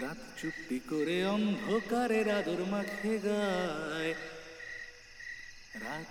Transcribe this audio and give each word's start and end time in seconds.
রাত 0.00 0.16
চুপটি 0.40 0.80
করে 0.90 1.26
অন্ধকারের 1.26 2.28
আদর 2.28 2.60
মাখে 2.70 3.18
গায়। 3.18 4.14
রাত 5.84 6.08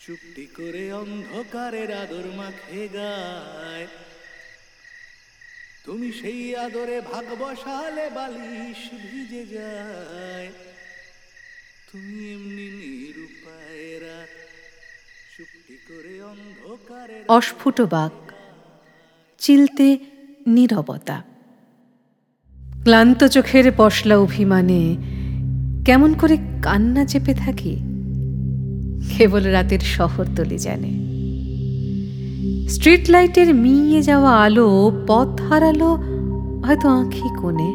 চুপটি 0.00 0.46
করে 0.46 0.92
অন্ধকারের 0.92 1.90
আদর 1.92 2.26
মাখে 2.36 2.88
গায়। 2.88 3.86
তুমি 5.84 6.12
সেই 6.12 6.56
আদরে 6.56 7.00
ভাগ 7.00 7.26
বসালে 7.38 8.10
বালিশ 8.10 8.82
ভিজে 9.04 9.46
যায়। 9.46 10.50
তুমি 11.92 12.34
এমনি 12.34 12.66
নিরুপায় 12.78 14.00
রাত 14.00 14.32
চুপটি 15.36 15.76
করে 15.88 16.22
অন্ধকারে 16.22 17.24
অস্ফুট 17.28 17.80
বাক, 17.80 18.16
চিলতে 19.38 19.98
নীরবতা। 20.46 21.35
ক্লান্ত 22.86 23.24
চোখের 23.24 23.72
পশলা 23.76 24.18
অভিমানে 24.18 24.96
কেমন 25.84 26.14
করে 26.14 26.36
কান্না 26.62 27.04
চেপে 27.04 27.34
থাকি? 27.34 27.76
কেবল 29.18 29.42
রাতের 29.44 29.80
শহরতলি 29.80 30.58
জানে। 30.58 30.90
স্ট্রিট 32.68 33.10
লাইটের 33.10 33.54
মিয়ে 33.54 34.02
যাওয়া 34.02 34.36
আলো 34.36 34.92
পথ 35.06 35.40
হারালো 35.40 35.94
হয়তো 36.66 36.88
আঁখি 36.88 37.36
কোণে। 37.40 37.72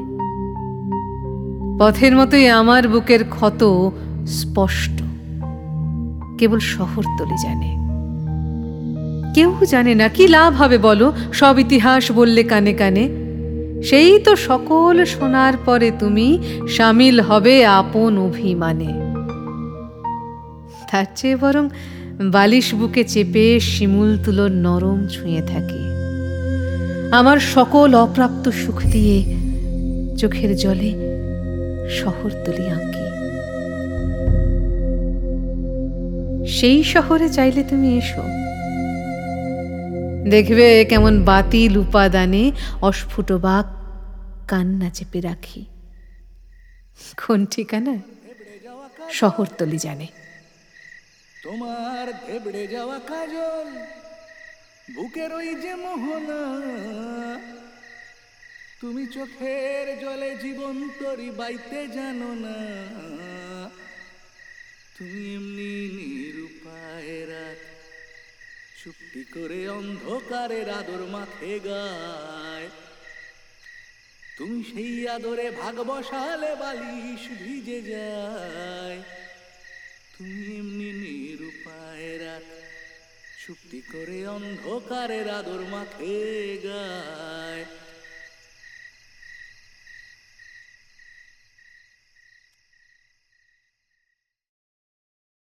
পথের 1.79 2.15
মতোই 2.15 2.49
আমার 2.49 2.87
বুকের 2.87 3.23
ক্ষত 3.23 3.89
স্পষ্ট। 4.27 5.03
কেবল 6.39 6.59
শহরতলি 6.59 7.37
জানে। 7.43 7.77
কেউ 9.33 9.53
জানে 9.65 9.95
না 9.95 10.07
কি 10.07 10.27
লাভ 10.27 10.55
হবে 10.55 10.77
বলো? 10.77 11.13
সব 11.33 11.59
ইতিহাস 11.59 12.11
বললে 12.11 12.43
কানে 12.43 12.73
কানে। 12.73 13.20
সেই 13.83 14.19
তো 14.19 14.35
সকল 14.35 15.05
শোনার 15.05 15.53
পরে 15.65 15.91
তুমি 15.99 16.39
সামিল 16.69 17.19
হবে 17.19 17.65
আপন 17.65 18.17
অভিমানে। 18.17 18.93
তার 20.91 21.05
চেয়ে 21.15 21.35
বরং 21.35 21.69
বালিশ 22.31 22.75
বুকে 22.75 23.03
চেপে 23.03 23.59
শিমুল 23.59 24.17
তুলোর 24.25 24.51
নরম 24.51 25.07
ছুঁয়ে 25.07 25.41
থাকে। 25.41 25.81
আমার 27.11 27.37
সকল 27.39 27.95
অপ্রাপ্ত 27.95 28.49
সুখ 28.49 28.83
দিয়ে 28.83 29.17
চোখের 30.17 30.55
জলে 30.55 30.91
শহর 31.89 32.29
তুলি 32.45 32.65
আঁকি। 32.69 33.05
সেই 36.47 36.83
শহরে 36.83 37.29
চাইলে 37.29 37.63
তুমি 37.63 37.97
এসো। 37.97 38.50
দেখবে 40.29 40.85
কেমন 40.85 41.25
বাতিল 41.25 41.77
উপাদানে 41.77 42.51
অস্ফুট 42.81 43.31
বাক 43.31 43.65
কান্না 44.49 44.89
চেপে 44.89 45.21
রাখি। 45.21 45.65
কোন 47.27 47.45
ঠিকানা? 47.45 47.95
শহরতলি 49.11 49.77
জানে। 49.77 50.07
তোমার 51.43 52.13
ধেবড়ে 52.27 52.67
যাওয়া 52.67 52.99
কাজল, 52.99 53.85
বুকের 54.95 55.33
ওই 55.33 55.55
যে 55.55 55.75
মোহনা। 55.75 56.61
তুমি 58.81 59.07
চোখের 59.07 59.99
জলে 59.99 60.37
জীবন 60.41 60.89
তরি 60.99 61.29
বাইতে 61.29 61.87
জানো 61.87 62.33
না। 62.33 62.55
তুমি 64.99 65.35
এমনি 65.35 66.10
চুপটি 68.83 69.23
করে 69.33 69.69
অন্ধকারের 69.69 70.69
আদর 70.69 71.01
মাখে 71.05 71.59
গায়। 71.59 72.69
তুমি 74.37 74.63
সেই 74.63 75.07
আদরে 75.07 75.51
ভাগ 75.51 75.75
বসালে 75.89 76.55
বালিশ 76.55 77.23
ভিজে 77.41 77.79
যায়। 77.81 78.99
তুমি 80.17 80.41
এমনি 80.57 80.89
নিরুপায় 81.01 82.11
রাত, 82.17 82.47
চুপটি 83.41 83.79
করে 83.93 84.27
অন্ধকারের 84.27 85.27
আদর 85.29 85.61
মাখে 85.73 86.17
গায়। 86.63 87.30